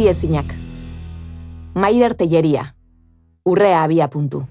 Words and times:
Geldi. 0.00 0.54
Maider 1.74 2.14
Telleria. 2.14 2.64
Urrea 3.44 3.82
abia 3.82 4.08
puntu. 4.08 4.46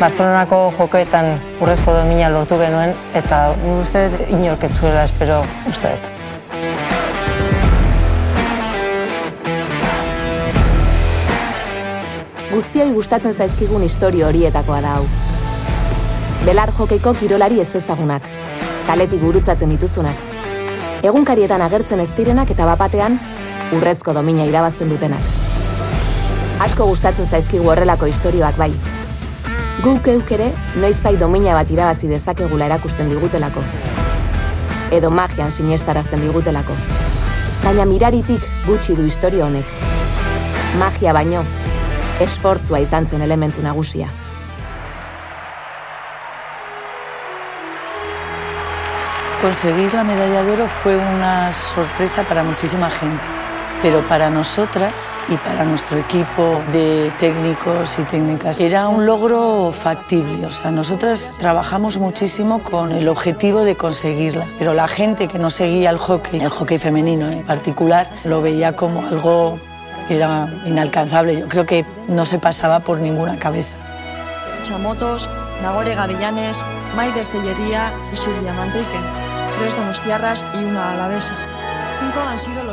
Bartzelonako 0.00 0.72
jokoetan 0.78 1.26
urrezko 1.60 1.92
domina 1.92 2.30
lortu 2.32 2.58
genuen, 2.58 2.94
eta 3.14 3.54
uste 3.78 4.06
inork 4.32 4.64
ez 4.64 4.72
zuela 4.80 5.04
espero 5.04 5.42
uste 5.68 5.94
dut. 5.94 6.04
Guztioi 12.50 12.92
gustatzen 12.94 13.34
zaizkigun 13.34 13.82
historio 13.82 14.26
horietakoa 14.26 14.80
da 14.80 14.96
hau. 14.96 15.29
Belar 16.40 16.70
jokeiko 16.72 17.12
kirolari 17.20 17.60
ez 17.60 17.74
ezagunak, 17.76 18.24
kaletik 18.86 19.20
gurutzatzen 19.20 19.68
dituzunak. 19.74 20.16
Egunkarietan 21.04 21.60
agertzen 21.60 22.00
ez 22.00 22.08
direnak 22.16 22.48
eta 22.54 22.64
bapatean, 22.64 23.18
urrezko 23.76 24.14
domina 24.16 24.46
irabazten 24.48 24.88
dutenak. 24.88 25.26
Asko 26.64 26.86
gustatzen 26.88 27.28
zaizkigu 27.28 27.68
horrelako 27.68 28.08
istorioak 28.08 28.56
bai. 28.56 28.70
Guk 29.84 30.08
euk 30.12 30.32
ere, 30.32 30.48
noizpai 30.80 31.12
domina 31.20 31.52
bat 31.56 31.70
irabazi 31.76 32.08
dezakegula 32.08 32.70
erakusten 32.72 33.12
digutelako. 33.12 33.60
Edo 34.96 35.12
magian 35.12 35.52
sinestarazten 35.52 36.24
digutelako. 36.24 36.78
Baina 37.66 37.84
miraritik 37.84 38.48
gutxi 38.64 38.96
du 38.96 39.04
historio 39.04 39.44
honek. 39.44 39.76
Magia 40.80 41.12
baino, 41.12 41.44
esfortzua 42.20 42.80
izan 42.80 43.06
zen 43.06 43.28
elementu 43.28 43.60
nagusia. 43.62 44.08
Conseguir 49.40 49.94
la 49.94 50.04
medalla 50.04 50.42
de 50.42 50.52
oro 50.52 50.68
fue 50.68 50.98
una 50.98 51.50
sorpresa 51.50 52.24
para 52.24 52.42
muchísima 52.42 52.90
gente, 52.90 53.24
pero 53.80 54.06
para 54.06 54.28
nosotras 54.28 55.16
y 55.30 55.36
para 55.36 55.64
nuestro 55.64 55.96
equipo 55.96 56.60
de 56.72 57.10
técnicos 57.18 57.98
y 57.98 58.02
técnicas 58.02 58.60
era 58.60 58.88
un 58.88 59.06
logro 59.06 59.72
factible. 59.72 60.44
O 60.44 60.50
sea, 60.50 60.70
nosotras 60.70 61.32
trabajamos 61.38 61.96
muchísimo 61.96 62.62
con 62.62 62.92
el 62.92 63.08
objetivo 63.08 63.64
de 63.64 63.76
conseguirla, 63.76 64.46
pero 64.58 64.74
la 64.74 64.86
gente 64.86 65.26
que 65.26 65.38
no 65.38 65.48
seguía 65.48 65.88
el 65.88 65.96
hockey, 65.96 66.38
el 66.38 66.50
hockey 66.50 66.76
femenino 66.76 67.26
en 67.30 67.42
particular, 67.42 68.10
lo 68.24 68.42
veía 68.42 68.76
como 68.76 69.06
algo 69.06 69.58
que 70.06 70.16
era 70.16 70.50
inalcanzable. 70.66 71.40
Yo 71.40 71.48
creo 71.48 71.64
que 71.64 71.86
no 72.08 72.26
se 72.26 72.38
pasaba 72.38 72.80
por 72.80 72.98
ninguna 72.98 73.38
cabeza. 73.38 73.74
Chamotos, 74.60 75.30
Nagore 75.62 75.94
Gavillanes, 75.94 76.62
Maider 76.94 77.26
Tellería 77.26 77.90
y 78.12 78.16
Silvia 78.18 78.52
Manrique. 78.52 79.29
Tres 79.60 79.76
donostiarras 79.76 80.44
y 80.54 80.64
una 80.64 80.92
alavesa. 80.92 81.34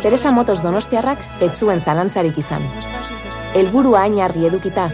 Teresa 0.02 0.32
Motos 0.32 0.64
Donostiarrak 0.64 1.20
ez 1.42 1.52
zuen 1.60 1.82
zalantzarik 1.82 2.38
izan. 2.40 2.64
Helburua 3.54 4.06
hain 4.06 4.22
argi 4.24 4.46
edukita, 4.48 4.86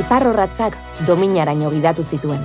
iparrorratzak 0.00 0.78
dominaraino 1.04 1.68
gidatu 1.68 2.02
zituen. 2.02 2.40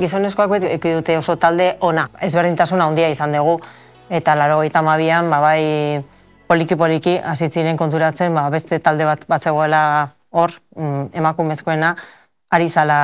Gizonezkoak 0.00 0.50
beti 0.56 0.96
dute 0.96 1.16
oso 1.22 1.38
talde 1.38 1.76
ona, 1.78 2.08
ezberdintasuna 2.18 2.90
handia 2.90 3.12
izan 3.14 3.38
dugu, 3.38 3.60
eta 4.10 4.34
laro 4.34 4.58
gaita 4.64 4.82
mabian, 4.82 5.30
ba, 5.30 5.38
bai 5.38 6.02
poliki-poliki 6.50 7.14
hasi 7.22 7.46
ziren 7.46 7.78
konturatzen, 7.78 8.34
ba, 8.34 8.48
beste 8.50 8.82
talde 8.82 9.06
bat 9.06 9.22
bat 9.30 9.42
zegoela 9.42 9.84
hor, 10.30 10.50
mm, 10.74 11.14
emakumezkoena, 11.22 11.94
ari 12.50 12.68
zala, 12.68 12.98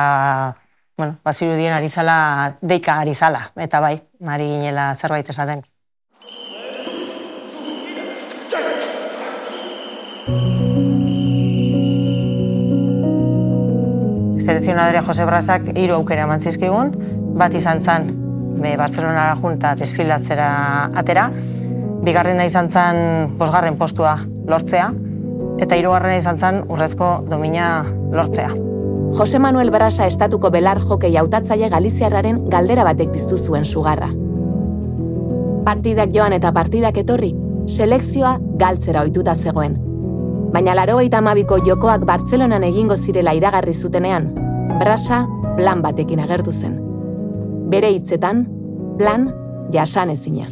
bueno, 0.97 1.17
bazirudien 1.23 1.73
ari 1.73 1.89
zala, 1.89 2.57
deika 2.61 2.99
ari 2.99 3.15
zala, 3.15 3.51
eta 3.55 3.79
bai, 3.79 3.95
ari 4.27 4.49
ginela 4.49 4.93
zerbait 4.95 5.29
esaten. 5.29 5.63
selekzionadorea 14.45 15.01
Jose 15.01 15.25
Brasak 15.25 15.71
hiru 15.73 15.95
aukera 15.95 16.25
eman 16.27 16.41
zizkigun, 16.41 16.91
bat 17.39 17.53
izan 17.57 17.81
zen 17.81 18.07
be, 18.61 18.75
Bartzelonara 18.77 19.35
junta 19.41 19.73
desfilatzera 19.79 20.49
atera, 21.01 21.29
bigarrena 22.05 22.45
izan 22.45 22.69
zen 22.69 23.35
bosgarren 23.39 23.77
postua 23.81 24.19
lortzea, 24.47 24.91
eta 25.65 25.75
hirugarrena 25.79 26.21
izan 26.21 26.39
zen 26.39 26.63
urrezko 26.69 27.11
domina 27.31 27.67
lortzea. 28.13 28.74
Jose 29.15 29.39
Manuel 29.39 29.69
Brasa 29.71 30.05
estatuko 30.11 30.49
belar 30.51 30.81
jokei 30.83 31.13
hautatzaile 31.15 31.69
Galiziarraren 31.71 32.41
galdera 32.51 32.83
batek 32.83 33.13
piztu 33.13 33.37
zuen 33.37 33.63
sugarra. 33.63 34.09
Partidak 35.63 36.11
joan 36.11 36.35
eta 36.35 36.51
partidak 36.51 36.97
etorri, 36.99 37.29
selekzioa 37.65 38.33
galtzera 38.59 39.05
ohituta 39.05 39.35
zegoen. 39.35 39.77
Baina 40.51 40.75
laro 40.75 40.99
amabiko 40.99 41.59
jokoak 41.65 42.03
Bartzelonan 42.05 42.63
egingo 42.63 42.97
zirela 42.97 43.33
iragarri 43.33 43.73
zutenean, 43.73 44.33
Brasa 44.79 45.25
plan 45.55 45.81
batekin 45.81 46.19
agertu 46.19 46.51
zen. 46.51 46.77
Bere 47.69 47.91
hitzetan, 47.91 48.45
plan 48.97 49.33
jasan 49.71 50.09
ezina. 50.09 50.45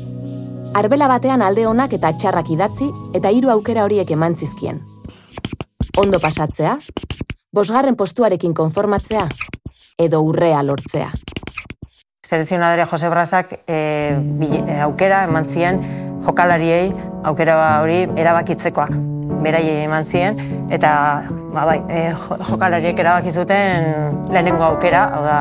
Arbela 0.73 1.09
batean 1.09 1.41
alde 1.41 1.67
onak 1.67 1.91
eta 1.93 2.13
txarrak 2.13 2.49
idatzi 2.49 2.89
eta 3.13 3.29
hiru 3.29 3.49
aukera 3.49 3.83
horiek 3.83 4.09
eman 4.11 4.35
zizkien. 4.35 4.79
Ondo 5.97 6.19
pasatzea, 6.19 6.79
bosgarren 7.53 7.95
postuarekin 7.95 8.53
konformatzea, 8.53 9.27
edo 10.01 10.21
urrea 10.25 10.63
lortzea. 10.65 11.11
Selekzionadorea 12.25 12.87
Jose 12.89 13.09
Brasak 13.11 13.53
e, 13.67 13.77
aukera 14.81 15.23
eman 15.27 15.49
zien 15.49 15.79
jokalariei 16.25 16.93
aukera 17.29 17.57
hori 17.83 18.05
erabakitzekoak 18.17 18.95
beraiei 19.43 19.83
eman 19.83 20.05
zien 20.05 20.39
eta 20.71 20.93
ba 21.53 21.65
bai, 21.69 21.77
e, 21.89 22.07
jokalariek 22.49 22.99
erabaki 22.99 23.29
zuten 23.29 24.25
lehenengo 24.31 24.63
aukera, 24.71 25.03
hau 25.13 25.21
da 25.27 25.39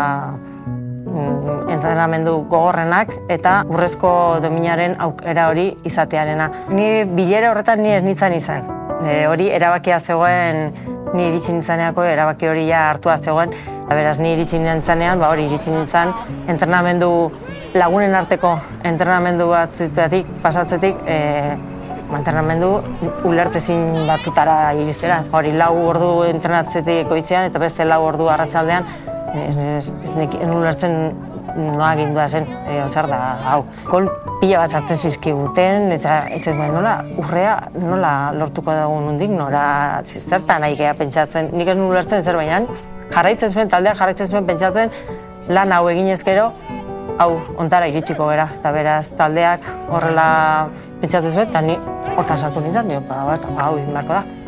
mm, 1.06 1.70
entrenamendu 1.72 2.42
gogorrenak 2.50 3.14
eta 3.32 3.62
urrezko 3.70 4.12
dominaren 4.44 4.98
aukera 5.00 5.48
hori 5.48 5.70
izatearena. 5.88 6.50
Ni 6.68 6.92
bilera 7.08 7.54
horretan 7.54 7.80
ni 7.80 7.94
ez 7.96 8.02
nintzen 8.04 8.36
izan. 8.36 8.81
E, 9.02 9.26
hori 9.26 9.48
erabakia 9.50 9.98
zegoen 10.00 10.72
ni 11.12 11.28
iritsi 11.28 11.52
nintzaneako 11.52 12.04
erabaki 12.06 12.48
hori 12.48 12.66
ja 12.68 12.88
hartua 12.90 13.16
zegoen. 13.18 13.54
Beraz, 13.92 14.16
ni 14.22 14.32
iritsi 14.32 14.60
nintzanean, 14.62 15.20
ba 15.20 15.28
hori 15.32 15.44
iritsi 15.48 15.72
nintzen 15.72 16.14
entrenamendu 16.48 17.10
lagunen 17.74 18.14
arteko 18.14 18.54
entrenamendu 18.88 19.48
bat 19.50 19.74
zituatik, 19.76 20.28
pasatzetik, 20.44 21.02
e, 21.06 21.18
entrenamendu 22.16 22.70
ulertezin 23.28 24.06
batzutara 24.08 24.56
iristera. 24.78 25.22
Hori 25.32 25.52
lau 25.56 25.72
ordu 25.88 26.12
entrenatzetik 26.28 27.08
goizean 27.08 27.48
eta 27.50 27.60
beste 27.62 27.88
lau 27.88 28.02
ordu 28.06 28.28
arratsaldean 28.32 28.88
ez, 29.34 29.56
ez, 29.56 29.92
ez, 30.04 30.12
ez 30.40 30.48
ulertzen 30.48 30.98
noa 31.56 31.92
gindua 31.98 32.28
zen, 32.28 32.46
e, 32.66 32.80
zer 32.88 33.08
da, 33.10 33.20
hau. 33.52 33.62
Kol 33.88 34.08
pila 34.40 34.62
bat 34.62 34.74
sartzen 34.74 34.98
zizkiguten, 34.98 35.90
eta 35.96 36.22
etzen 36.34 36.58
duen 36.58 36.74
nola, 36.74 36.96
urrea 37.20 37.56
nola 37.78 38.12
lortuko 38.36 38.74
dugu 38.76 39.00
nundik, 39.06 39.32
nora 39.36 39.64
zertan 40.04 40.64
nahi 40.64 40.76
geha 40.80 40.94
pentsatzen, 40.98 41.52
nik 41.52 41.72
ez 41.72 41.78
ulertzen 41.78 42.24
zer 42.24 42.38
baina, 42.40 42.62
jarraitzen 43.12 43.52
zuen, 43.52 43.72
taldeak 43.72 43.98
jarraitzen 44.00 44.30
zuen 44.30 44.46
pentsatzen, 44.48 44.92
lan 45.48 45.72
hau 45.72 45.86
eginez 45.92 46.20
gero, 46.26 46.50
hau 47.22 47.32
ontara 47.60 47.88
iritsiko 47.92 48.28
gera, 48.32 48.48
eta 48.58 48.74
beraz 48.74 49.06
taldeak 49.18 49.66
horrela 49.90 50.28
pentsatzen 51.00 51.34
zuen, 51.34 51.50
eta 51.50 51.64
ni 51.64 51.78
hortan 52.16 52.38
sartu 52.38 52.60
nintzen, 52.60 52.88
dio, 52.88 53.02
ba, 53.08 53.24
bat, 53.32 53.50
hau 53.56 53.74
egin 53.78 53.92
beharko 53.92 54.41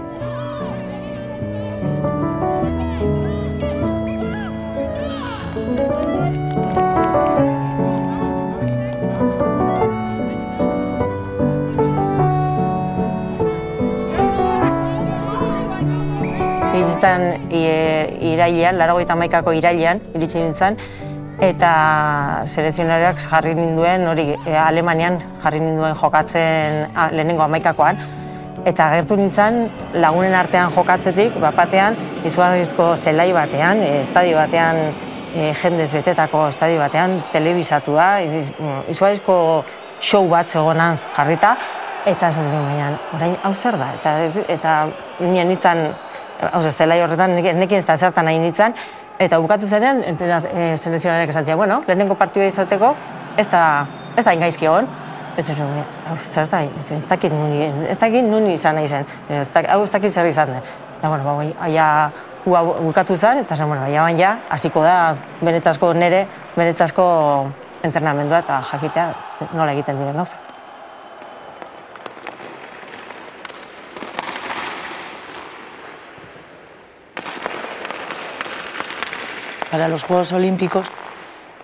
da. 17.04 17.14
Iritzen 17.14 18.30
irailean, 18.34 18.78
laro 18.78 18.98
maikako 19.16 19.52
irailean, 19.52 20.00
iritsi 20.14 20.40
nintzen, 20.40 20.76
eta 21.42 22.42
selezionariak 22.46 23.18
jarri 23.18 23.54
ninduen, 23.54 24.06
hori 24.08 24.34
e, 24.34 24.56
Alemanian 24.56 25.18
jarri 25.42 25.60
ninduen 25.60 25.94
jokatzen 25.94 26.84
a, 26.94 27.08
lehenengo 27.12 27.42
amaikakoan, 27.42 27.98
eta 28.64 28.88
gertu 28.94 29.16
nintzen 29.16 29.68
lagunen 29.94 30.34
artean 30.34 30.72
jokatzetik, 30.72 31.38
bapatean, 31.42 31.96
izugarrizko 32.24 32.94
zelai 32.96 33.32
batean, 33.32 33.82
e, 33.82 34.00
estadio 34.00 34.38
batean, 34.38 34.80
e, 35.34 35.52
jendez 35.62 35.90
betetako 35.92 36.48
estadio 36.48 36.78
batean, 36.80 37.20
telebisatua, 37.32 38.08
izugarrizko 38.88 39.64
show 40.00 40.24
bat 40.30 40.48
zegoenan 40.48 40.98
jarrita, 41.16 41.56
eta 42.06 42.28
ez 42.28 42.48
zen 42.50 42.96
orain 43.16 43.36
hau 43.42 43.54
zer 43.54 43.78
da, 43.80 43.94
eta, 43.98 44.16
eta 44.52 44.72
nien 45.20 45.48
nintzen 45.48 45.88
Oze, 46.52 46.70
zelai 46.70 47.00
horretan 47.02 47.34
nekin 47.36 47.78
ez 47.78 47.86
da 47.86 47.96
zertan 47.96 48.26
nahi 48.26 48.38
nintzen, 48.42 48.74
eta 49.22 49.38
bukatu 49.38 49.68
zenean, 49.68 50.02
e, 50.02 50.76
selezionarek 50.76 51.30
esan 51.30 51.46
bueno, 51.56 51.82
lehenengo 51.86 52.14
partidua 52.14 52.46
izateko, 52.46 52.94
ez 53.36 53.46
da, 53.50 53.86
ez 54.16 54.24
da 54.24 54.32
ingaizki 54.32 54.66
hon. 54.66 54.88
Eta 55.36 55.54
zen, 55.54 55.70
zer 56.22 56.46
da, 56.46 56.60
ez 56.62 57.06
dakit 57.10 57.32
nuni, 57.32 57.66
ez 57.90 57.98
dakit 57.98 58.22
nuni 58.22 58.52
izan 58.54 58.76
nahi 58.76 58.86
zen, 58.86 59.06
hau 59.68 59.82
ez 59.82 59.90
dakit 59.90 60.12
zer 60.12 60.26
izan 60.26 60.52
den. 60.52 60.62
Eta, 60.98 61.08
bueno, 61.08 61.24
bai, 61.36 61.48
aia, 61.60 62.10
bukatu 62.44 63.16
zen, 63.16 63.42
eta 63.42 63.56
zen, 63.56 63.66
bueno, 63.66 63.82
aia 63.82 64.06
ja, 64.18 64.36
hasiko 64.50 64.82
da, 64.82 65.16
benetazko 65.42 65.92
nere, 65.94 66.26
benetazko 66.56 67.06
entrenamendua 67.84 68.40
eta 68.44 68.60
jakitea 68.70 69.08
nola 69.52 69.72
egiten 69.72 69.98
diren 69.98 70.16
gauzak. 70.22 70.52
Para 79.74 79.88
los 79.88 80.04
Juegos 80.04 80.30
Olímpicos 80.30 80.86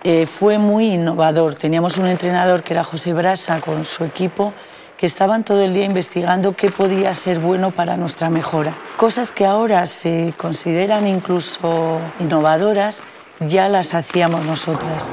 eh, 0.03 0.25
fue 0.25 0.57
muy 0.57 0.95
innovador. 0.95 1.55
Teníamos 1.55 1.97
un 1.97 2.07
entrenador 2.07 2.61
que 2.61 2.73
era 2.73 2.83
José 2.83 3.13
Brasa 3.13 3.61
con 3.61 3.85
su 3.85 4.03
equipo 4.03 4.53
que 4.97 5.05
estaban 5.05 5.45
todo 5.45 5.61
el 5.61 5.73
día 5.73 5.85
investigando 5.85 6.53
qué 6.53 6.69
podía 6.71 7.13
ser 7.13 7.39
bueno 7.39 7.71
para 7.71 7.95
nuestra 7.95 8.29
mejora. 8.29 8.75
Cosas 8.97 9.31
que 9.31 9.45
ahora 9.45 9.85
se 9.85 10.33
consideran 10.35 11.07
incluso 11.07 12.01
innovadoras, 12.19 13.05
ya 13.39 13.69
las 13.69 13.93
hacíamos 13.93 14.43
nosotras. 14.43 15.09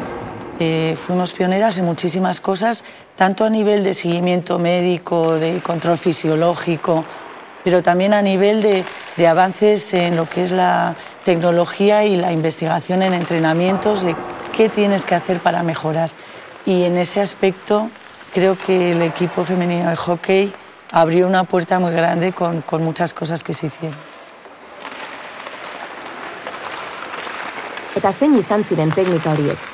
Eh, 0.58 0.96
fuimos 1.00 1.32
pioneras 1.32 1.78
en 1.78 1.84
muchísimas 1.84 2.40
cosas, 2.40 2.82
tanto 3.14 3.44
a 3.44 3.50
nivel 3.50 3.84
de 3.84 3.94
seguimiento 3.94 4.58
médico, 4.58 5.34
de 5.34 5.62
control 5.62 5.98
fisiológico, 5.98 7.04
pero 7.68 7.82
también 7.82 8.14
a 8.14 8.22
nivel 8.22 8.62
de, 8.62 8.82
de 9.18 9.28
avances 9.28 9.92
en 9.92 10.16
lo 10.16 10.26
que 10.26 10.40
es 10.40 10.52
la 10.52 10.96
tecnología 11.22 12.02
y 12.02 12.16
la 12.16 12.32
investigación 12.32 13.02
en 13.02 13.12
entrenamientos 13.12 14.04
de 14.04 14.16
qué 14.56 14.70
tienes 14.70 15.04
que 15.04 15.14
hacer 15.14 15.40
para 15.40 15.62
mejorar. 15.62 16.10
Y 16.64 16.84
en 16.84 16.96
ese 16.96 17.20
aspecto 17.20 17.90
creo 18.32 18.56
que 18.58 18.92
el 18.92 19.02
equipo 19.02 19.44
femenino 19.44 19.90
de 19.90 19.96
hockey 19.96 20.50
abrió 20.90 21.26
una 21.26 21.44
puerta 21.44 21.78
muy 21.78 21.92
grande 21.92 22.32
con, 22.32 22.62
con 22.62 22.82
muchas 22.82 23.12
cosas 23.12 23.42
que 23.42 23.52
se 23.52 23.66
hicieron. 23.66 23.98
Eta 27.94 28.14
zein 28.14 28.38
izan 28.38 28.64
ziren 28.64 28.96
teknika 28.96 29.36
horiek? 29.36 29.72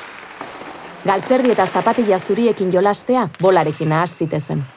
Galtzerri 1.07 1.55
eta 1.55 1.63
zapatilla 1.65 2.19
zuriekin 2.19 2.75
jolastea 2.75 3.29
bolarekin 3.39 3.93
ahaz 3.93 4.17
zitezen. 4.17 4.74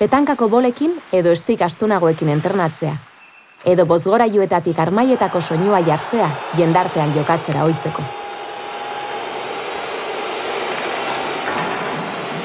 Petankako 0.00 0.46
bolekin 0.48 0.94
edo 1.12 1.28
estik 1.36 1.60
astunagoekin 1.60 2.30
entrenatzea, 2.32 2.94
edo 3.68 3.84
bozgorailuetatik 3.84 4.78
armaietako 4.80 5.42
soinua 5.44 5.82
jartzea 5.84 6.28
jendartean 6.56 7.12
jokatzera 7.12 7.66
oitzeko. 7.68 8.04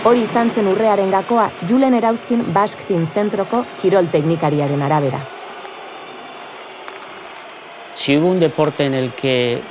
Hori 0.04 0.26
izan 0.26 0.52
zen 0.52 0.68
urrearen 0.68 1.14
gakoa 1.16 1.46
Julen 1.70 1.96
Erauzkin 1.96 2.44
Team 2.90 3.06
Zentroko 3.08 3.64
kirol 3.82 4.12
teknikariaren 4.12 4.82
arabera. 4.82 5.22
Si 7.94 8.18
hubo 8.18 8.28
un 8.28 8.42
deporte 8.42 8.84
en 8.86 8.94
el 8.94 9.14
que 9.14 9.62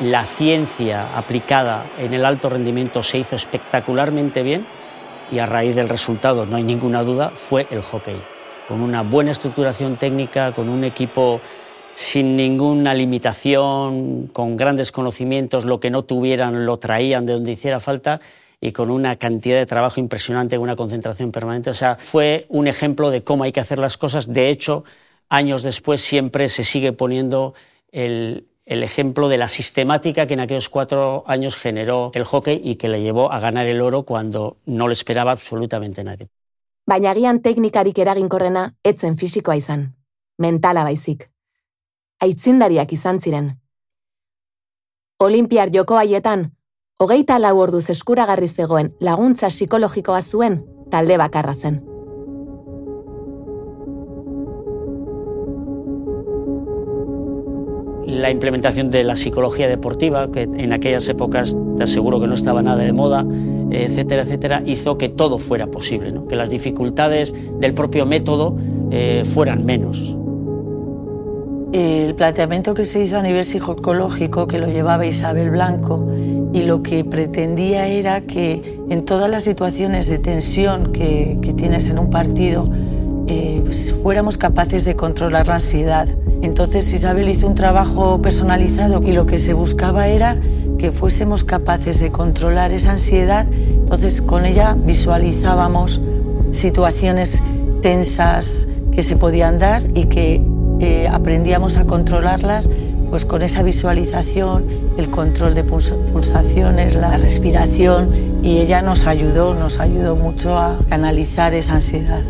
la 0.00 0.24
ciencia 0.24 1.16
aplicada 1.16 1.84
en 1.98 2.14
el 2.14 2.24
alto 2.24 2.48
rendimiento 2.48 3.00
se 3.00 3.18
hizo 3.18 3.36
espectacularmente 3.36 4.42
bien, 4.42 4.66
y 5.30 5.38
a 5.38 5.46
raíz 5.46 5.74
del 5.74 5.88
resultado, 5.88 6.46
no 6.46 6.56
hay 6.56 6.62
ninguna 6.62 7.02
duda, 7.02 7.30
fue 7.34 7.66
el 7.70 7.82
hockey 7.82 8.16
con 8.68 8.82
una 8.82 9.02
buena 9.02 9.30
estructuración 9.30 9.96
técnica, 9.96 10.52
con 10.52 10.68
un 10.68 10.84
equipo 10.84 11.40
sin 11.94 12.36
ninguna 12.36 12.92
limitación, 12.92 14.28
con 14.30 14.58
grandes 14.58 14.92
conocimientos, 14.92 15.64
lo 15.64 15.80
que 15.80 15.90
no 15.90 16.02
tuvieran 16.04 16.66
lo 16.66 16.76
traían 16.76 17.24
de 17.24 17.32
donde 17.32 17.52
hiciera 17.52 17.80
falta 17.80 18.20
y 18.60 18.72
con 18.72 18.90
una 18.90 19.16
cantidad 19.16 19.56
de 19.56 19.64
trabajo 19.64 20.00
impresionante, 20.00 20.58
una 20.58 20.76
concentración 20.76 21.32
permanente. 21.32 21.70
O 21.70 21.74
sea, 21.74 21.96
fue 21.98 22.44
un 22.50 22.68
ejemplo 22.68 23.10
de 23.10 23.22
cómo 23.22 23.44
hay 23.44 23.52
que 23.52 23.60
hacer 23.60 23.78
las 23.78 23.96
cosas. 23.96 24.30
De 24.30 24.50
hecho, 24.50 24.84
años 25.30 25.62
después 25.62 26.02
siempre 26.02 26.50
se 26.50 26.62
sigue 26.62 26.92
poniendo 26.92 27.54
el, 27.90 28.47
el 28.68 28.82
ejemplo 28.82 29.28
de 29.28 29.38
la 29.38 29.48
sistemática 29.48 30.26
que 30.26 30.34
en 30.34 30.40
aquellos 30.40 30.68
cuatro 30.68 31.24
años 31.26 31.56
generó 31.56 32.10
el 32.14 32.24
hockey 32.24 32.60
y 32.62 32.76
que 32.76 32.88
le 32.88 33.00
llevó 33.00 33.32
a 33.32 33.40
ganar 33.40 33.66
el 33.66 33.80
oro 33.80 34.02
cuando 34.02 34.58
no 34.66 34.86
lo 34.86 34.92
esperaba 34.92 35.32
absolutamente 35.32 36.04
nadie. 36.04 36.28
baina 36.86 37.10
agian 37.10 37.42
teknikarik 37.44 37.98
eraginkorrena 37.98 38.62
etzen 38.82 39.16
fisikoa 39.16 39.56
izan, 39.56 39.82
mentala 40.38 40.84
baizik. 40.84 41.26
Aitzindariak 42.20 42.92
izan 42.92 43.20
ziren. 43.20 43.50
Olimpiar 45.18 45.68
joko 45.74 45.98
haietan, 46.00 46.52
hogeita 46.98 47.38
lau 47.38 47.58
orduz 47.58 47.90
eskuragarri 47.90 48.48
zegoen 48.48 48.94
laguntza 49.00 49.52
psikologikoa 49.52 50.22
zuen 50.22 50.64
talde 50.90 51.18
bakarra 51.18 51.54
zen. 51.54 51.97
La 58.08 58.30
implementación 58.30 58.90
de 58.90 59.04
la 59.04 59.16
psicología 59.16 59.68
deportiva, 59.68 60.32
que 60.32 60.42
en 60.42 60.72
aquellas 60.72 61.06
épocas 61.08 61.54
te 61.76 61.84
aseguro 61.84 62.18
que 62.20 62.26
no 62.26 62.34
estaba 62.34 62.62
nada 62.62 62.82
de 62.82 62.92
moda, 62.92 63.24
etcétera, 63.70 64.22
etcétera, 64.22 64.62
hizo 64.64 64.96
que 64.96 65.10
todo 65.10 65.38
fuera 65.38 65.66
posible, 65.66 66.14
que 66.26 66.34
las 66.34 66.48
dificultades 66.48 67.34
del 67.60 67.74
propio 67.74 68.06
método 68.06 68.56
eh, 68.90 69.22
fueran 69.26 69.66
menos. 69.66 70.16
El 71.70 72.14
planteamiento 72.14 72.72
que 72.72 72.86
se 72.86 73.04
hizo 73.04 73.18
a 73.18 73.22
nivel 73.22 73.44
psicológico, 73.44 74.46
que 74.46 74.58
lo 74.58 74.68
llevaba 74.68 75.04
Isabel 75.04 75.50
Blanco, 75.50 76.08
y 76.54 76.62
lo 76.62 76.82
que 76.82 77.04
pretendía 77.04 77.88
era 77.88 78.22
que 78.22 78.80
en 78.88 79.04
todas 79.04 79.30
las 79.30 79.44
situaciones 79.44 80.08
de 80.08 80.18
tensión 80.18 80.92
que 80.92 81.54
tienes 81.54 81.90
en 81.90 81.98
un 81.98 82.08
partido, 82.08 82.70
eh, 83.28 83.60
pues 83.62 83.94
fuéramos 84.02 84.38
capaces 84.38 84.84
de 84.84 84.96
controlar 84.96 85.48
la 85.48 85.54
ansiedad. 85.54 86.08
Entonces 86.40 86.92
Isabel 86.92 87.28
hizo 87.28 87.46
un 87.46 87.54
trabajo 87.54 88.22
personalizado 88.22 89.02
y 89.02 89.12
lo 89.12 89.26
que 89.26 89.38
se 89.38 89.52
buscaba 89.52 90.08
era 90.08 90.38
que 90.78 90.92
fuésemos 90.92 91.44
capaces 91.44 92.00
de 92.00 92.10
controlar 92.10 92.72
esa 92.72 92.92
ansiedad. 92.92 93.46
Entonces 93.52 94.22
con 94.22 94.46
ella 94.46 94.76
visualizábamos 94.78 96.00
situaciones 96.50 97.42
tensas 97.82 98.66
que 98.92 99.02
se 99.02 99.16
podían 99.16 99.58
dar 99.58 99.82
y 99.94 100.04
que 100.04 100.42
eh, 100.80 101.08
aprendíamos 101.08 101.76
a 101.76 101.84
controlarlas 101.84 102.70
pues 103.10 103.24
con 103.24 103.42
esa 103.42 103.62
visualización, 103.62 104.64
el 104.96 105.10
control 105.10 105.54
de 105.54 105.64
pulsaciones, 105.64 106.94
la 106.94 107.16
respiración 107.16 108.40
y 108.42 108.58
ella 108.58 108.82
nos 108.82 109.06
ayudó, 109.06 109.54
nos 109.54 109.80
ayudó 109.80 110.16
mucho 110.16 110.58
a 110.58 110.78
canalizar 110.88 111.54
esa 111.54 111.74
ansiedad. 111.74 112.22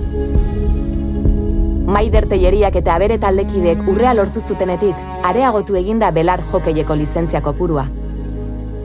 Maider 1.89 2.27
Telleriak 2.29 2.75
eta 2.77 2.99
abere 2.99 3.17
taldekidek 3.17 3.87
urrea 3.89 4.11
lortu 4.13 4.43
zutenetik, 4.45 4.99
areagotu 5.25 5.79
eginda 5.79 6.11
belar 6.13 6.43
jokeieko 6.51 6.93
lizentzia 7.01 7.41
kopurua. 7.41 7.87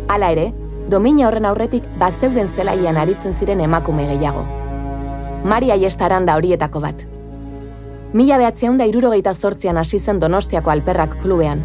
Hala 0.07 0.29
ere, 0.31 0.45
domina 0.87 1.25
horren 1.27 1.49
aurretik 1.49 1.89
bazeuden 1.99 2.47
zelaian 2.47 2.95
aritzen 3.01 3.35
ziren 3.35 3.59
emakume 3.59 4.07
gehiago. 4.07 4.45
Maria 5.43 5.75
Iestaran 5.75 6.25
da 6.25 6.37
horietako 6.39 6.79
bat. 6.79 7.03
Mila 8.13 8.39
behatzeun 8.39 8.79
da 8.79 8.87
irurogeita 8.87 9.33
zortzian 9.33 9.77
hasi 9.77 9.99
zen 9.99 10.23
Donostiako 10.23 10.71
Alperrak 10.71 11.19
klubean, 11.19 11.59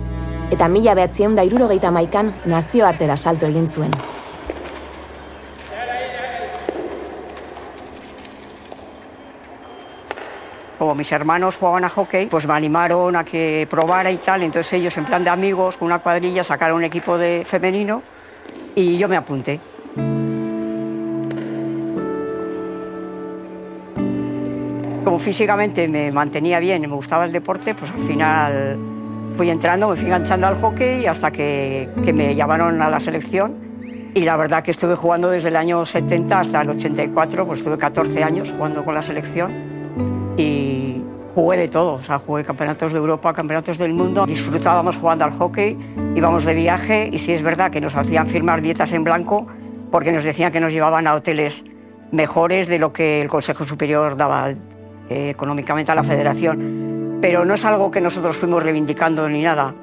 eta 0.51 0.67
mila 0.67 0.99
behatzeun 0.99 1.39
da 1.39 1.47
irurogeita 1.47 1.95
maikan 1.95 2.35
nazioartera 2.47 3.17
salto 3.17 3.47
egin 3.47 3.71
zuen. 3.71 3.95
Como 10.79 10.95
mis 10.95 11.11
hermanos 11.11 11.57
jugaban 11.57 11.85
a 11.85 11.89
hockey, 11.89 12.27
pues 12.27 12.47
me 12.47 12.55
animaron 12.55 13.17
a 13.17 13.25
que 13.25 13.67
probara 13.69 14.11
y 14.11 14.19
tal. 14.19 14.43
Entonces 14.43 14.73
ellos, 14.75 14.97
en 14.97 15.05
plan 15.05 15.25
de 15.25 15.31
amigos, 15.31 15.77
con 15.77 15.87
una 15.87 15.99
cuadrilla, 15.99 16.45
sacaron 16.45 16.77
un 16.77 16.85
equipo 16.85 17.19
de 17.19 17.45
femenino 17.45 18.03
y 18.75 18.97
yo 18.97 19.09
me 19.09 19.17
apunté. 19.17 19.59
Como 25.05 25.19
físicamente 25.19 25.89
me 25.89 26.13
mantenía 26.13 26.61
bien 26.61 26.85
y 26.85 26.87
me 26.87 26.95
gustaba 26.95 27.25
el 27.25 27.33
deporte, 27.33 27.75
pues 27.75 27.91
al 27.91 28.03
final 28.05 28.79
fui 29.37 29.51
entrando, 29.51 29.89
me 29.89 29.97
fui 29.97 30.07
enganchando 30.07 30.47
al 30.47 30.55
hockey 30.55 31.07
hasta 31.07 31.31
que, 31.31 31.89
que 32.05 32.13
me 32.13 32.35
llamaron 32.37 32.81
a 32.81 32.89
la 32.89 33.01
selección. 33.01 33.67
Y 34.15 34.23
la 34.23 34.37
verdad 34.37 34.63
que 34.63 34.71
estuve 34.71 34.95
jugando 34.95 35.31
desde 35.31 35.49
el 35.49 35.57
año 35.57 35.85
70 35.85 36.41
hasta 36.41 36.63
el 36.63 36.71
84, 36.71 37.47
pues 37.47 37.61
estuve 37.61 37.79
14 37.79 38.23
años 38.23 38.53
jugando 38.53 38.85
con 38.85 38.95
la 38.95 39.03
selección 39.03 39.68
y 40.39 41.03
jugué 41.35 41.59
de 41.59 41.69
todo, 41.69 41.95
o 41.95 41.99
sea, 41.99 42.19
jugué 42.19 42.45
campeonatos 42.45 42.93
de 42.93 42.99
Europa, 42.99 43.35
campeonatos 43.35 43.77
del 43.77 43.93
mundo, 43.93 44.25
disfrutábamos 44.25 44.97
jugando 44.97 45.25
al 45.25 45.33
hockey, 45.33 45.77
íbamos 46.15 46.45
de 46.45 46.55
viaje 46.55 47.11
y 47.13 47.19
sí 47.19 47.33
es 47.33 47.43
verdad 47.43 47.71
que 47.71 47.81
nos 47.81 47.97
hacían 47.97 48.27
firmar 48.29 48.63
dietas 48.63 48.93
en 48.93 49.05
blanco 49.05 49.47
porque 49.91 50.13
nos 50.13 50.25
decían 50.25 50.53
que 50.53 50.61
nos 50.61 50.73
llevaban 50.73 51.07
a 51.07 51.15
hoteles 51.15 51.65
mejores 52.13 52.69
de 52.69 52.79
lo 52.79 52.93
que 52.93 53.21
el 53.21 53.29
Consejo 53.29 53.65
Superior 53.65 54.17
daba 54.17 54.51
eh, 54.51 55.31
económicamente 55.31 55.91
a 55.93 55.95
la 55.95 56.05
federación. 56.05 57.19
pero 57.21 57.45
no 57.45 57.55
es 57.55 57.65
algo 57.65 57.91
que 57.91 58.01
nosotros 58.01 58.37
fuimos 58.37 58.63
reivindicando 58.63 59.29
ni 59.29 59.43
nada. 59.43 59.75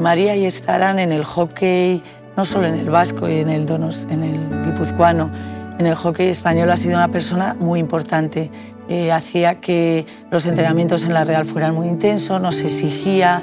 María 0.00 0.36
y 0.36 0.44
estarán 0.44 0.98
en 0.98 1.12
el 1.12 1.24
hockey, 1.24 2.02
no 2.36 2.44
solo 2.44 2.66
en 2.66 2.74
el 2.74 2.90
vasco 2.90 3.28
y 3.28 3.40
en 3.40 3.48
el, 3.48 3.66
donos, 3.66 4.06
en 4.10 4.22
el 4.22 4.64
guipuzcoano, 4.64 5.30
en 5.78 5.86
el 5.86 5.94
hockey 5.94 6.28
español 6.28 6.70
ha 6.70 6.76
sido 6.76 6.96
una 6.96 7.10
persona 7.10 7.56
muy 7.58 7.80
importante. 7.80 8.50
Eh, 8.88 9.12
hacía 9.12 9.60
que 9.60 10.06
los 10.30 10.46
entrenamientos 10.46 11.04
en 11.04 11.14
la 11.14 11.24
Real 11.24 11.44
fueran 11.44 11.74
muy 11.74 11.88
intensos, 11.88 12.40
nos 12.40 12.60
exigía, 12.60 13.42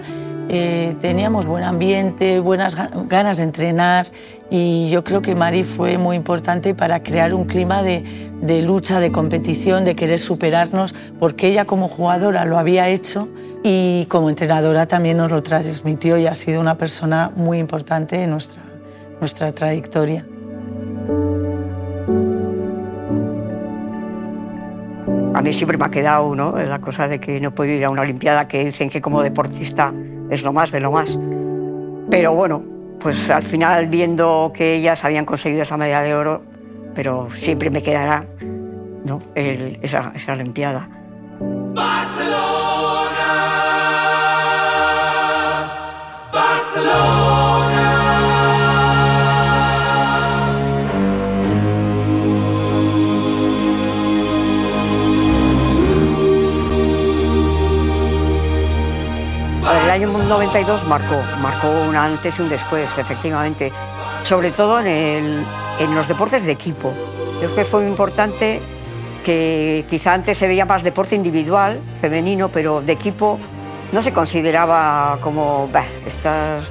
eh, 0.49 0.95
teníamos 0.99 1.47
buen 1.47 1.63
ambiente, 1.63 2.39
buenas 2.39 2.75
ganas 3.07 3.37
de 3.37 3.43
entrenar 3.43 4.11
y 4.49 4.89
yo 4.89 5.03
creo 5.03 5.21
que 5.21 5.35
Mari 5.35 5.63
fue 5.63 5.97
muy 5.97 6.15
importante 6.15 6.73
para 6.73 7.03
crear 7.03 7.33
un 7.33 7.45
clima 7.45 7.83
de, 7.83 8.03
de 8.41 8.61
lucha, 8.61 8.99
de 8.99 9.11
competición, 9.11 9.85
de 9.85 9.95
querer 9.95 10.19
superarnos, 10.19 10.95
porque 11.19 11.49
ella 11.49 11.65
como 11.65 11.87
jugadora 11.87 12.45
lo 12.45 12.57
había 12.57 12.89
hecho 12.89 13.29
y 13.63 14.05
como 14.09 14.29
entrenadora 14.29 14.87
también 14.87 15.17
nos 15.17 15.31
lo 15.31 15.43
transmitió 15.43 16.17
y 16.17 16.25
ha 16.25 16.33
sido 16.33 16.61
una 16.61 16.77
persona 16.77 17.31
muy 17.35 17.59
importante 17.59 18.23
en 18.23 18.31
nuestra, 18.31 18.63
nuestra 19.19 19.51
trayectoria. 19.51 20.25
A 25.39 25.41
mí 25.41 25.53
siempre 25.53 25.77
me 25.77 25.85
ha 25.85 25.89
quedado 25.89 26.35
¿no? 26.35 26.51
la 26.57 26.81
cosa 26.81 27.07
de 27.07 27.21
que 27.21 27.39
no 27.39 27.55
puedo 27.55 27.71
ir 27.71 27.85
a 27.85 27.89
una 27.89 28.01
Olimpiada, 28.01 28.45
que 28.49 28.65
dicen 28.65 28.89
que 28.89 28.99
como 28.99 29.21
deportista 29.21 29.93
es 30.29 30.43
lo 30.43 30.51
más 30.51 30.69
de 30.69 30.81
lo 30.81 30.91
más. 30.91 31.17
Pero 32.11 32.33
bueno, 32.33 32.61
pues 32.99 33.29
al 33.29 33.43
final 33.43 33.87
viendo 33.87 34.51
que 34.53 34.73
ellas 34.73 35.05
habían 35.05 35.23
conseguido 35.23 35.61
esa 35.61 35.77
medalla 35.77 36.01
de 36.01 36.13
oro, 36.13 36.41
pero 36.93 37.29
siempre 37.31 37.69
me 37.69 37.81
quedará 37.81 38.25
¿no? 39.05 39.21
esa, 39.33 40.11
esa 40.13 40.33
Olimpiada. 40.33 40.89
Barcelona, 41.73 42.41
Barcelona. 46.33 47.48
92 60.29 60.85
marcó, 60.85 61.23
marcó 61.41 61.67
un 61.69 61.95
antes 61.95 62.37
y 62.37 62.43
un 62.43 62.49
después, 62.49 62.87
efectivamente, 62.99 63.71
sobre 64.21 64.51
todo 64.51 64.79
en, 64.79 65.43
los 65.95 66.07
deportes 66.07 66.43
de 66.43 66.51
equipo. 66.51 66.93
Creo 67.39 67.55
que 67.55 67.65
fue 67.65 67.79
muy 67.79 67.89
importante 67.89 68.61
que 69.25 69.87
quizá 69.89 70.13
antes 70.13 70.37
se 70.37 70.47
veía 70.47 70.65
más 70.65 70.83
deporte 70.83 71.15
individual, 71.15 71.81
femenino, 71.99 72.49
pero 72.49 72.79
de 72.79 72.93
equipo 72.93 73.39
no 73.91 74.03
se 74.03 74.13
consideraba 74.13 75.17
como, 75.21 75.67
bah, 75.73 75.87
estas, 76.05 76.69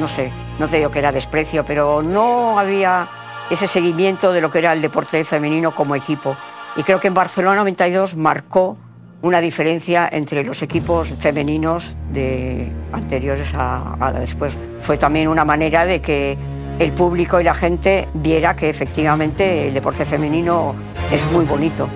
no 0.00 0.08
sé, 0.08 0.32
no 0.58 0.66
te 0.66 0.78
digo 0.78 0.90
que 0.90 1.00
era 1.00 1.12
desprecio, 1.12 1.66
pero 1.66 2.02
no 2.02 2.58
había 2.58 3.06
ese 3.50 3.66
seguimiento 3.66 4.32
de 4.32 4.40
lo 4.40 4.50
que 4.50 4.60
era 4.60 4.72
el 4.72 4.80
deporte 4.80 5.22
femenino 5.26 5.74
como 5.74 5.94
equipo. 5.94 6.38
Y 6.74 6.84
creo 6.84 7.00
que 7.00 7.08
en 7.08 7.14
Barcelona 7.14 7.56
92 7.56 8.16
marcó 8.16 8.78
una 9.22 9.40
diferencia 9.40 10.08
entre 10.10 10.44
los 10.44 10.62
equipos 10.62 11.08
femeninos 11.18 11.96
de 12.12 12.70
anteriores 12.92 13.52
a, 13.54 13.96
a 14.00 14.12
después. 14.12 14.56
Fue 14.80 14.96
también 14.96 15.28
una 15.28 15.44
manera 15.44 15.84
de 15.84 16.00
que 16.00 16.36
el 16.78 16.92
público 16.92 17.40
y 17.40 17.44
la 17.44 17.54
gente 17.54 18.08
viera 18.14 18.54
que 18.54 18.70
efectivamente 18.70 19.68
el 19.68 19.74
deporte 19.74 20.04
femenino 20.04 20.74
es 21.10 21.30
muy 21.32 21.44
bonito 21.44 21.88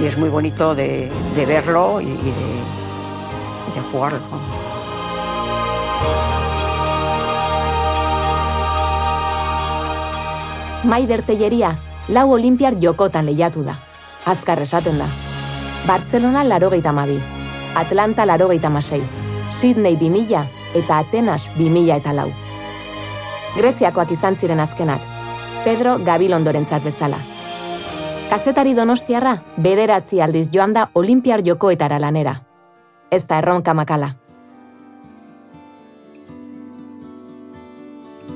y 0.00 0.06
es 0.06 0.16
muy 0.16 0.28
bonito 0.28 0.74
de, 0.74 1.10
verlo 1.46 2.00
y, 2.00 2.06
de, 2.06 3.80
jugarlo. 3.92 4.20
Maider 10.84 11.22
Telleria, 11.22 11.76
lau 12.08 12.30
olimpiar 12.32 12.76
jokotan 12.80 13.26
lehiatu 13.26 13.64
da. 13.64 13.76
Azkar. 14.24 14.60
Barcelona 15.86 16.44
larogeita 16.44 16.92
mabi, 16.92 17.18
Atlanta 17.74 18.26
larogeita 18.26 18.70
masei, 18.70 19.02
Sydney 19.48 19.96
bimila 19.96 20.46
eta 20.74 20.98
Atenas 20.98 21.50
bimila 21.56 21.96
eta 21.96 22.12
lau. 22.12 22.28
Greziakoak 23.56 24.12
izan 24.12 24.36
ziren 24.36 24.60
azkenak, 24.60 25.00
Pedro 25.64 25.98
Gabilondorentzat 26.04 26.84
bezala. 26.84 27.18
Kazetari 28.30 28.76
donostiarra, 28.76 29.38
bederatzi 29.56 30.20
aldiz 30.20 30.48
joan 30.54 30.76
da 30.76 30.90
olimpiar 30.94 31.42
jokoetara 31.42 31.98
lanera. 31.98 32.36
Ez 33.10 33.26
da 33.26 33.40
erronka 33.40 33.74
makala. 33.74 34.14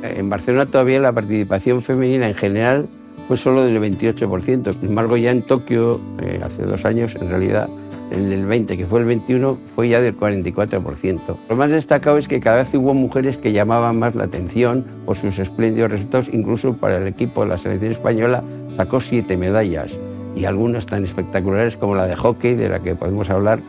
En 0.03 0.29
Barcelona 0.29 0.67
todavía 0.67 1.01
la 1.01 1.13
participación 1.13 1.81
femenina 1.83 2.27
en 2.27 2.35
general 2.35 2.89
fue 3.27 3.37
solo 3.37 3.65
del 3.65 3.81
28%. 3.81 4.73
Sin 4.73 4.89
embargo, 4.89 5.17
ya 5.17 5.31
en 5.31 5.43
Tokio, 5.43 6.01
eh, 6.21 6.41
hace 6.43 6.65
dos 6.65 6.85
años, 6.85 7.17
en 7.17 7.29
realidad, 7.29 7.69
el 8.11 8.31
del 8.31 8.47
20, 8.47 8.77
que 8.77 8.87
fue 8.87 9.01
el 9.01 9.07
21, 9.07 9.59
fue 9.75 9.89
ya 9.89 10.01
del 10.01 10.17
44%. 10.17 11.37
Lo 11.49 11.57
más 11.57 11.71
destacado 11.71 12.19
es 12.19 12.29
que 12.29 12.41
cada 12.41 12.57
vez 12.57 12.75
hubo 12.75 12.95
mujeres 12.95 13.39
que 13.39 13.53
llamaban 13.53 13.99
más 13.99 14.15
la 14.15 14.25
atención 14.25 14.85
por 15.07 15.17
sus 15.17 15.39
espléndidos 15.39 15.91
resultados, 15.91 16.31
incluso 16.33 16.77
para 16.77 16.97
el 16.97 17.07
equipo 17.07 17.43
de 17.43 17.49
la 17.49 17.57
selección 17.57 17.93
española 17.93 18.45
sacó 18.77 19.01
siete 19.01 19.37
medallas 19.37 19.99
y 20.37 20.45
algunas 20.45 20.87
tan 20.87 21.05
espectaculares 21.05 21.77
como 21.77 21.95
la 21.95 22.07
de 22.07 22.17
hockey, 22.17 22.55
de 22.57 22.69
la 22.69 22.81
que 22.81 22.95
podemos 22.95 23.31
hablar, 23.31 23.61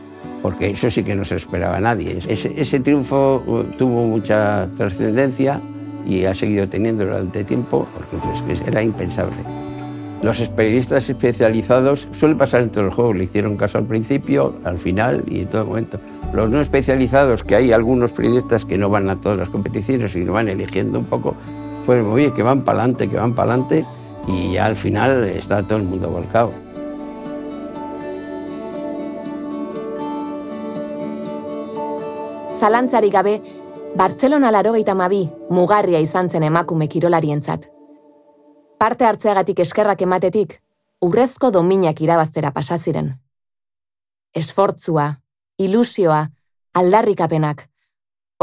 porque 0.41 0.69
eso 0.69 0.91
sí 0.91 1.03
que 1.03 1.15
no 1.15 1.25
se 1.25 1.35
esperaba 1.35 1.77
a 1.77 1.81
nadie. 1.81 2.17
Ese, 2.27 2.53
ese 2.55 2.79
triunfo 2.79 3.43
uh, 3.45 3.63
tuvo 3.77 4.05
mucha 4.05 4.67
trascendencia 4.75 5.61
y 6.05 6.25
ha 6.25 6.33
seguido 6.33 6.69
teniendo 6.69 7.05
durante 7.05 7.43
tiempo, 7.43 7.87
porque 7.93 8.17
pues, 8.45 8.61
era 8.61 8.81
impensable. 8.81 9.35
Los 10.21 10.39
periodistas 10.49 11.09
especializados 11.09 12.07
suele 12.11 12.35
pasar 12.35 12.61
en 12.61 12.71
todos 12.71 12.85
los 12.85 12.95
juegos, 12.95 13.15
le 13.15 13.25
hicieron 13.25 13.57
caso 13.57 13.77
al 13.77 13.85
principio, 13.85 14.55
al 14.63 14.79
final 14.79 15.23
y 15.27 15.41
en 15.41 15.47
todo 15.47 15.65
momento. 15.65 15.99
Los 16.33 16.49
no 16.49 16.59
especializados, 16.59 17.43
que 17.43 17.55
hay 17.55 17.71
algunos 17.71 18.11
periodistas 18.11 18.65
que 18.65 18.77
no 18.77 18.89
van 18.89 19.09
a 19.09 19.19
todas 19.21 19.37
las 19.37 19.49
competiciones 19.49 20.15
y 20.15 20.21
no 20.21 20.33
van 20.33 20.49
eligiendo 20.49 20.99
un 20.99 21.05
poco, 21.05 21.35
pues 21.85 22.03
oye, 22.03 22.33
que 22.33 22.43
van 22.43 22.63
para 22.63 22.79
adelante, 22.79 23.07
que 23.07 23.17
van 23.17 23.35
para 23.35 23.53
adelante 23.53 23.85
y 24.27 24.53
ya 24.53 24.65
al 24.65 24.75
final 24.75 25.25
está 25.25 25.63
todo 25.63 25.77
el 25.77 25.83
mundo 25.83 26.09
volcado. 26.09 26.51
Zalantzari 32.59 33.09
gabe, 33.09 33.41
Bartzelona 33.95 34.49
larogeita 34.51 34.91
mabi 34.91 35.21
mugarria 35.49 36.01
izan 36.03 36.27
zen 36.29 36.43
emakume 36.43 36.89
kirolarientzat. 36.91 37.69
Parte 38.77 39.05
hartzeagatik 39.07 39.61
eskerrak 39.63 40.01
ematetik, 40.03 40.57
urrezko 41.01 41.51
dominak 41.51 42.01
irabaztera 42.03 42.51
pasaziren. 42.51 43.13
Esfortzua, 44.35 45.07
ilusioa, 45.57 46.19
aldarrikapenak, 46.75 47.69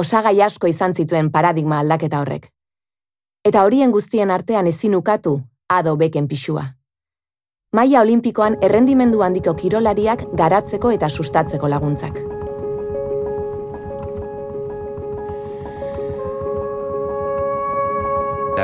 osagai 0.01 0.41
asko 0.41 0.73
izan 0.73 0.95
zituen 0.95 1.31
paradigma 1.31 1.85
aldaketa 1.85 2.25
horrek. 2.25 2.49
Eta 3.45 3.69
horien 3.69 3.93
guztien 3.93 4.31
artean 4.31 4.67
ezin 4.67 4.97
ukatu, 4.97 5.37
ado 5.69 5.97
beken 6.01 6.29
pixua. 6.33 6.65
Maia 7.77 8.01
olimpikoan 8.01 8.57
errendimendu 8.63 9.21
handiko 9.21 9.53
kirolariak 9.55 10.31
garatzeko 10.33 10.97
eta 10.97 11.09
sustatzeko 11.11 11.69
laguntzak. 11.69 12.32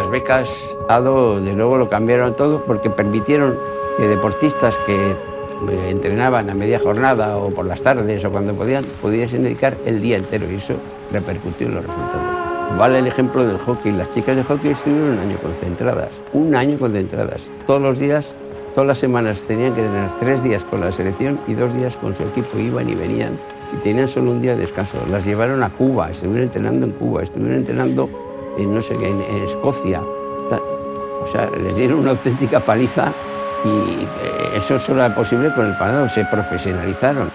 Las 0.08 0.22
becas 0.22 0.76
ADO 0.88 1.38
de 1.38 1.52
nuevo 1.52 1.76
lo 1.76 1.90
cambiaron 1.90 2.34
todo 2.34 2.64
porque 2.64 2.88
permitieron 2.88 3.58
que 3.98 4.08
deportistas 4.08 4.74
que 4.86 5.10
eh, 5.10 5.90
entrenaban 5.90 6.48
a 6.48 6.54
media 6.54 6.78
jornada 6.78 7.36
o 7.36 7.50
por 7.50 7.66
las 7.66 7.82
tardes 7.82 8.24
o 8.24 8.30
cuando 8.30 8.54
podían, 8.54 8.86
pudiesen 9.02 9.42
dedicar 9.42 9.76
el 9.84 10.00
día 10.00 10.16
entero 10.16 10.50
y 10.50 10.54
eso 10.54 10.76
repercutió 11.12 11.66
en 11.66 11.74
los 11.74 11.84
resultados. 11.84 12.78
Vale 12.78 13.00
el 13.00 13.06
ejemplo 13.06 13.44
del 13.44 13.58
hockey. 13.58 13.92
Las 13.92 14.10
chicas 14.10 14.34
de 14.34 14.44
hockey 14.44 14.70
estuvieron 14.70 15.10
un 15.10 15.18
año 15.18 15.36
concentradas, 15.42 16.22
un 16.32 16.54
año 16.54 16.78
concentradas. 16.78 17.50
Todos 17.66 17.82
los 17.82 17.98
días, 17.98 18.34
todas 18.74 18.88
las 18.88 18.96
semanas 18.96 19.44
tenían 19.44 19.74
que 19.74 19.82
tener 19.82 20.10
tres 20.18 20.42
días 20.42 20.64
con 20.64 20.80
la 20.80 20.90
selección 20.90 21.38
y 21.46 21.52
dos 21.52 21.74
días 21.74 21.98
con 21.98 22.14
su 22.14 22.22
equipo. 22.22 22.58
Iban 22.58 22.88
y 22.88 22.94
venían 22.94 23.38
y 23.74 23.82
tenían 23.82 24.08
solo 24.08 24.30
un 24.30 24.40
día 24.40 24.54
de 24.54 24.62
descanso. 24.62 24.96
Las 25.10 25.26
llevaron 25.26 25.62
a 25.62 25.68
Cuba, 25.68 26.10
estuvieron 26.10 26.44
entrenando 26.44 26.86
en 26.86 26.92
Cuba, 26.92 27.24
estuvieron 27.24 27.58
entrenando 27.58 28.27
en 28.58 28.74
no 28.74 28.82
sé 28.82 28.96
qué, 28.96 29.08
en, 29.08 29.20
Escocia. 29.20 30.02
O 31.20 31.26
sea, 31.26 31.50
les 31.50 31.76
dieron 31.76 32.00
una 32.00 32.10
auténtica 32.10 32.60
paliza 32.60 33.12
y 33.64 33.68
eh, 33.68 34.56
eso 34.56 34.78
solo 34.78 35.04
era 35.04 35.14
posible 35.14 35.52
con 35.52 35.66
el 35.66 35.76
parado, 35.76 36.08
se 36.08 36.24
profesionalizaron. 36.24 37.30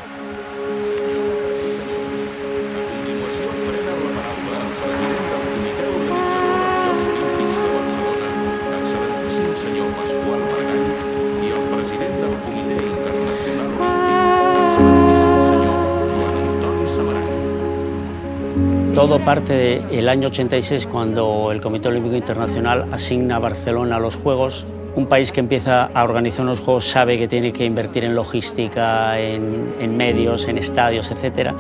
Todo 19.08 19.20
parte 19.20 19.82
del 19.82 20.08
año 20.08 20.30
86 20.30 20.88
cuando 20.88 21.52
el 21.52 21.60
Comité 21.60 21.90
Olímpico 21.90 22.16
Internacional 22.16 22.88
asigna 22.94 23.36
a 23.36 23.40
Barcelona 23.40 24.00
los 24.00 24.16
Juegos. 24.16 24.66
Un 24.96 25.08
país 25.08 25.34
que 25.34 25.42
empieza 25.42 25.90
a 25.94 26.06
organizar 26.06 26.46
unos 26.46 26.62
Juegos 26.62 26.86
sabe 26.86 27.18
que 27.18 27.28
tiene 27.28 27.52
que 27.52 27.66
invertir 27.66 28.06
en 28.06 28.16
logística, 28.16 29.20
en, 29.20 29.74
en 29.78 29.98
medios, 29.98 30.48
en 30.48 30.58
estadios, 30.58 31.12
etcétera 31.12 31.54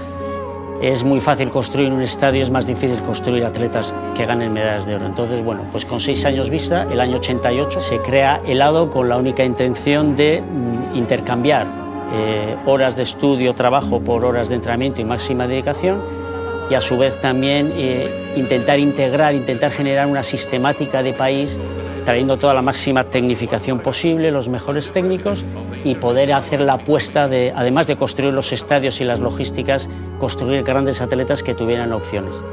es 0.82 1.04
muy 1.04 1.20
fácil 1.20 1.50
construir 1.50 1.92
un 1.92 2.02
estadio, 2.02 2.44
es 2.44 2.50
más 2.50 2.66
difícil 2.66 3.00
construir 3.00 3.44
atletas 3.46 3.94
que 4.16 4.26
ganen 4.26 4.52
medallas 4.52 4.86
de 4.86 4.96
oro. 4.96 5.06
Entonces, 5.06 5.44
bueno, 5.44 5.64
pues 5.72 5.86
con 5.86 6.00
seis 6.00 6.26
años 6.26 6.50
vista, 6.50 6.88
el 6.92 7.00
año 7.00 7.18
88, 7.18 7.80
se 7.80 8.00
crea 8.00 8.42
el 8.46 8.62
ADO 8.62 8.90
con 8.90 9.08
la 9.08 9.18
única 9.18 9.44
intención 9.44 10.16
de 10.16 10.42
mm, 10.42 10.96
intercambiar 10.96 11.68
eh, 12.14 12.56
horas 12.66 12.96
de 12.96 13.04
estudio, 13.04 13.54
trabajo 13.54 14.02
por 14.02 14.26
horas 14.26 14.50
de 14.50 14.56
entrenamiento 14.56 15.02
y 15.02 15.06
máxima 15.06 15.48
dedicación 15.48 16.23
y 16.70 16.74
a 16.74 16.82
su 16.82 16.98
vez 16.98 17.20
también 17.20 17.72
eh, 17.76 18.34
intentar 18.36 18.80
integrar, 18.80 19.36
intentar 19.36 19.72
generar 19.72 20.08
una 20.08 20.24
sistemática 20.24 21.04
de 21.04 21.14
país 21.14 21.60
trayendo 22.04 22.38
toda 22.38 22.54
la 22.54 22.62
máxima 22.62 23.06
tecnificación 23.06 23.80
posible, 23.80 24.32
los 24.32 24.50
mejores 24.50 24.92
técnicos 24.92 25.46
y 25.84 25.96
poder 25.96 26.34
hacer 26.34 26.62
la 26.62 26.74
apuesta 26.74 27.28
de, 27.28 27.54
además 27.56 27.88
de 27.88 27.96
construir 27.96 28.34
los 28.34 28.52
estadios 28.52 29.02
y 29.02 29.06
las 29.06 29.20
logísticas, 29.20 29.90
construir 30.20 30.64
grandes 30.64 31.02
atletas 31.02 31.44
que 31.44 31.54
tuvieran 31.54 31.94
opciones. 31.94 32.44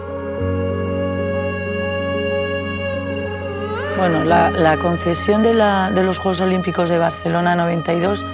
Bueno, 3.99 4.25
la, 4.25 4.79
concesión 4.81 5.43
de, 5.43 5.52
de 5.52 6.02
los 6.02 6.19
Juegos 6.19 6.40
Olímpicos 6.40 6.88
de 6.88 6.97
Barcelona 6.97 7.55
92 7.55 8.25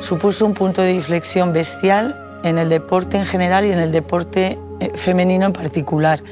supuso 0.00 0.46
un 0.46 0.54
punto 0.54 0.82
de 0.82 0.92
inflexión 0.92 1.52
bestial 1.52 2.40
en 2.42 2.58
el 2.58 2.68
deporte 2.68 3.16
en 3.16 3.24
general 3.24 3.64
y 3.64 3.72
en 3.72 3.78
el 3.78 3.92
deporte 3.92 4.58
femenino 4.94 5.46
en 5.46 5.52
particular. 5.52 6.22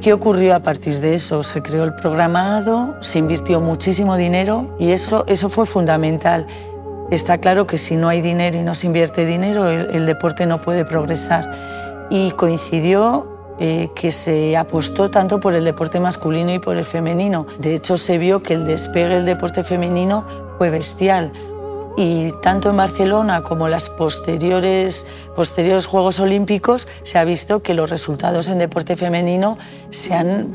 ¿Qué 0.00 0.14
ocurrió 0.14 0.54
a 0.54 0.60
partir 0.60 0.98
de 1.00 1.12
eso? 1.12 1.42
Se 1.42 1.60
creó 1.60 1.84
el 1.84 1.94
programado, 1.94 2.96
se 3.00 3.18
invirtió 3.18 3.60
muchísimo 3.60 4.16
dinero 4.16 4.74
y 4.78 4.92
eso, 4.92 5.24
eso 5.28 5.50
fue 5.50 5.66
fundamental. 5.66 6.46
Está 7.10 7.36
claro 7.36 7.66
que 7.66 7.76
si 7.76 7.96
no 7.96 8.08
hay 8.08 8.22
dinero 8.22 8.58
y 8.58 8.62
no 8.62 8.74
se 8.74 8.86
invierte 8.86 9.26
dinero, 9.26 9.68
el, 9.68 10.06
deporte 10.06 10.46
no 10.46 10.62
puede 10.62 10.86
progresar. 10.86 12.06
Y 12.08 12.30
coincidió 12.30 13.56
eh, 13.58 13.90
que 13.94 14.10
se 14.10 14.56
apostó 14.56 15.10
tanto 15.10 15.38
por 15.38 15.54
el 15.54 15.64
deporte 15.64 16.00
masculino 16.00 16.50
y 16.54 16.60
por 16.60 16.78
el 16.78 16.84
femenino. 16.84 17.46
De 17.58 17.74
hecho, 17.74 17.98
se 17.98 18.16
vio 18.16 18.42
que 18.42 18.54
el 18.54 18.64
despegue 18.64 19.16
del 19.16 19.26
deporte 19.26 19.64
femenino 19.64 20.24
fue 20.56 20.70
bestial 20.70 21.32
y 21.96 22.32
tanto 22.42 22.70
en 22.70 22.76
Barcelona 22.76 23.42
como 23.42 23.66
en 23.66 23.72
los 23.72 23.88
posteriores, 23.90 25.06
posteriores 25.34 25.86
Juegos 25.86 26.20
Olímpicos 26.20 26.88
se 27.02 27.18
ha 27.18 27.24
visto 27.24 27.62
que 27.62 27.74
los 27.74 27.90
resultados 27.90 28.48
en 28.48 28.58
deporte 28.58 28.96
femenino 28.96 29.58
se 29.90 30.14
han... 30.14 30.48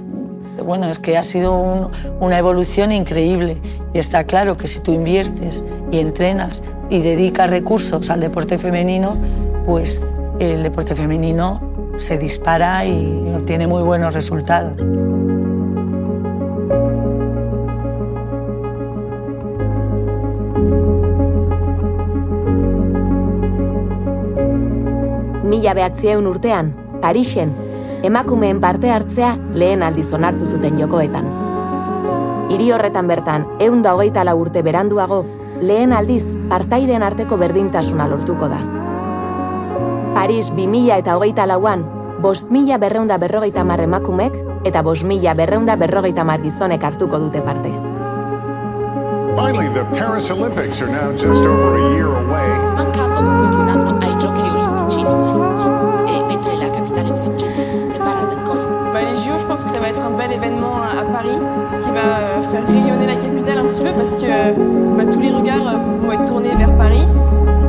Bueno, 0.64 0.90
es 0.90 1.00
que 1.00 1.18
ha 1.18 1.24
sido 1.24 1.92
una 2.22 2.38
evolución 2.38 2.94
increíble 2.94 3.58
y 3.94 4.00
está 4.00 4.24
claro 4.24 4.58
que 4.58 4.70
si 4.70 4.80
tú 4.80 4.94
inviertes 4.94 5.66
y 5.92 6.00
entrenas 6.00 6.64
y 6.90 7.02
dedicas 7.02 7.50
recursos 7.50 8.10
al 8.10 8.22
deporte 8.22 8.58
femenino, 8.58 9.18
pues 9.66 10.02
el 10.40 10.64
deporte 10.64 10.96
femenino 10.96 11.62
se 11.98 12.18
dispara 12.18 12.86
y 12.86 13.34
obtiene 13.36 13.68
muy 13.68 13.84
buenos 13.84 14.14
resultados. 14.14 14.82
Mila 25.56 25.74
behatzieun 25.74 26.28
urtean, 26.28 26.74
Parixen, 27.02 27.54
emakumeen 28.04 28.60
parte 28.60 28.90
hartzea 28.92 29.36
lehen 29.56 29.84
aldiz 29.84 30.10
onartu 30.14 30.46
zuten 30.46 30.80
jokoetan. 30.80 31.30
Hiri 32.52 32.72
horretan 32.76 33.08
bertan, 33.08 33.46
eun 33.64 33.82
da 33.86 33.94
hogeita 33.96 34.26
la 34.28 34.36
urte 34.36 34.64
beranduago, 34.66 35.24
lehen 35.62 35.94
aldiz 35.96 36.26
partaiden 36.52 37.04
arteko 37.08 37.38
berdintasuna 37.40 38.08
lortuko 38.12 38.50
da. 38.52 38.60
Paris 40.16 40.52
bi 40.52 40.68
mila 40.68 41.00
eta 41.00 41.16
hogeita 41.16 41.48
lauan, 41.48 41.86
bost 42.22 42.52
mila 42.52 42.78
berreunda 42.82 43.18
berrogeita 43.22 43.64
mar 43.64 43.80
emakumek 43.80 44.36
eta 44.66 44.84
bost 44.84 45.08
mila 45.08 45.34
berreunda 45.40 45.80
berrogeita 45.80 46.28
mar 46.28 46.44
gizonek 46.44 46.84
hartuko 46.84 47.20
dute 47.20 47.42
parte. 47.42 47.72
Finally, 49.36 49.68
the 49.74 49.84
Paris 49.96 50.32
Olympics 50.32 50.82
are 50.82 50.92
now 50.92 51.12
just 51.12 51.44
over 51.44 51.76
a 51.76 51.96
year 51.96 52.08
away. 52.08 53.05
Qui 61.78 61.92
va 61.92 62.20
euh, 62.20 62.42
faire 62.42 62.66
rayonner 62.68 63.08
la 63.08 63.16
capitale 63.16 63.58
un 63.58 63.66
petit 63.66 63.82
peu 63.82 63.92
parce 63.92 64.16
que 64.16 64.98
bah, 64.98 65.06
tous 65.12 65.20
les 65.20 65.32
regards 65.32 65.68
euh, 65.68 66.06
vont 66.06 66.12
être 66.12 66.26
tournés 66.26 66.56
vers 66.56 66.76
Paris. 66.78 67.06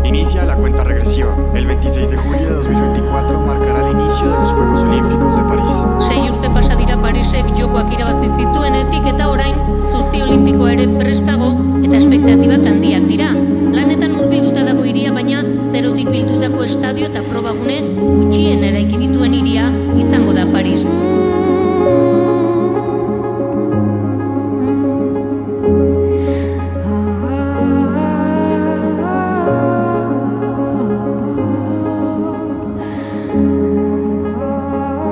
Inicia 0.04 0.44
la 0.44 0.54
cuenta 0.54 0.84
regresiva. 0.84 1.30
El 1.54 1.66
26 1.66 1.95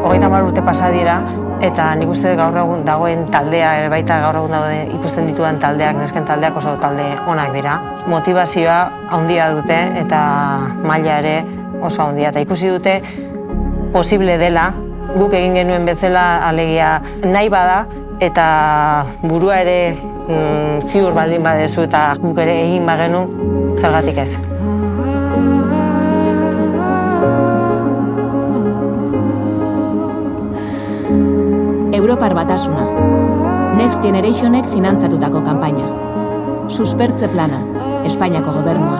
urte 0.04 0.62
pasa 0.62 0.90
dira 0.90 1.22
eta 1.64 1.94
nik 1.96 2.08
uste 2.08 2.34
gaur 2.36 2.56
egun 2.56 2.84
dagoen 2.84 3.24
taldea 3.32 3.70
ere 3.80 3.88
baita 3.88 4.20
gaur 4.20 4.36
egun 4.36 4.50
daude 4.50 4.88
ikusten 4.98 5.26
ditudan 5.26 5.58
taldeak 5.58 5.96
nesken 5.96 6.24
taldeak 6.24 6.56
oso 6.56 6.76
talde 6.76 7.04
onak 7.26 7.52
dira. 7.54 7.80
Motivazioa 8.06 8.90
handia 9.10 9.50
dute 9.54 9.78
eta 10.02 10.20
maila 10.84 11.18
ere 11.18 11.44
oso 11.80 12.02
handia 12.02 12.28
eta 12.28 12.40
ikusi 12.40 12.68
dute 12.68 13.00
posible 13.92 14.36
dela 14.38 14.72
guk 15.14 15.32
egin 15.32 15.54
genuen 15.54 15.84
bezala 15.86 16.46
alegia 16.48 17.00
nahi 17.24 17.48
bada 17.48 17.86
eta 18.20 19.06
burua 19.22 19.60
ere 19.62 19.96
mm, 20.28 20.86
ziur 20.88 21.14
baldin 21.14 21.42
badezu 21.42 21.88
eta 21.88 22.14
guk 22.20 22.38
ere 22.38 22.60
egin 22.66 22.86
bagenu 22.86 23.26
zergatik 23.80 24.18
ez. 24.18 24.34
Europar 32.04 32.34
Batasuna. 32.36 32.84
Next 33.80 34.02
Generationek 34.04 34.66
finantzatutako 34.68 35.40
kanpaina. 35.40 35.86
Suspertze 36.68 37.30
plana, 37.32 37.62
Espainiako 38.04 38.52
gobernua. 38.58 38.98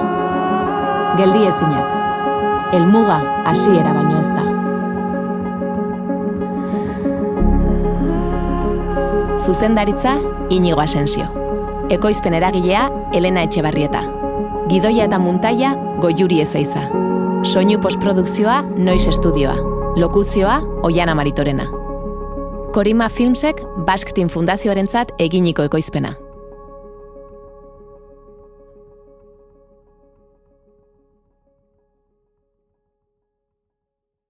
Geldi 1.18 1.42
ezinak. 1.44 2.72
Elmuga 2.72 3.18
hasiera 3.44 3.92
baino 3.92 4.16
ez 4.22 4.30
da. 4.32 4.46
Zuzendaritza, 9.44 10.16
Inigo 10.48 10.80
Asensio. 10.80 11.28
Ekoizpen 11.92 12.40
eragilea, 12.40 12.88
Elena 13.12 13.44
Etxebarrieta. 13.44 14.00
Gidoia 14.72 15.04
eta 15.12 15.20
muntaia, 15.20 15.76
Goiuri 16.00 16.40
Ezeiza. 16.40 16.88
Soinu 17.44 17.84
postprodukzioa, 17.84 18.62
Noiz 18.80 19.04
Estudioa. 19.12 19.60
Lokuzioa, 20.00 20.62
Oiana 20.82 21.14
Maritorena. 21.14 21.83
Korima 22.74 23.06
Filmsek 23.08 23.60
Basktin 23.86 24.26
Fundazioarentzat 24.26 25.12
eginiko 25.22 25.62
ekoizpena. 25.70 26.16